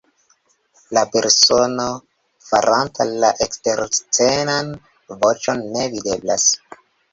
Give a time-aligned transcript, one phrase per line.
[0.97, 1.85] La persono
[2.47, 4.75] faranta la eksterscenan
[5.23, 6.51] voĉon ne videblas.